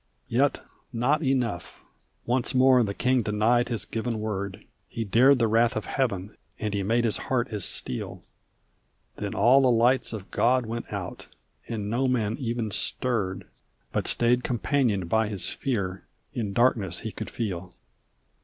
Yet 0.29 0.59
not 0.91 1.21
enough. 1.21 1.83
Once 2.25 2.55
more 2.55 2.81
the 2.81 2.95
king 2.95 3.21
denied 3.21 3.69
his 3.69 3.85
given 3.85 4.19
word; 4.19 4.65
He 4.89 5.03
dared 5.03 5.37
the 5.37 5.47
wrath 5.47 5.75
of 5.75 5.85
Heaven, 5.85 6.35
and 6.57 6.73
he 6.73 6.81
made 6.81 7.03
his 7.03 7.17
heart 7.29 7.49
as 7.49 7.65
steel; 7.65 8.23
Then 9.17 9.35
all 9.35 9.61
the 9.61 9.69
lights 9.69 10.11
of 10.11 10.31
God 10.31 10.65
went 10.65 10.91
out, 10.91 11.27
and 11.67 11.87
no 11.87 12.07
man 12.07 12.35
even 12.39 12.71
stirred 12.71 13.45
But 13.91 14.07
stayed 14.07 14.43
companioned 14.43 15.07
by 15.07 15.27
his 15.27 15.51
fear, 15.51 16.07
in 16.33 16.51
darkness 16.51 17.01
he 17.01 17.11
could 17.11 17.29
feel. 17.29 17.75